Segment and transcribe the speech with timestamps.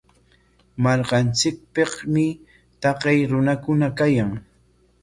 [0.83, 2.25] Markanchikpikmi
[2.81, 4.31] taqay runakuna kayan.